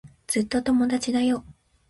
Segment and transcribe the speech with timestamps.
[0.25, 1.45] ずっと友達だよ。